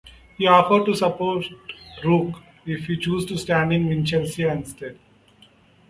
[0.35, 1.45] He offered to support
[2.03, 4.97] Rooke if he chose to stand in Winchelsea instead.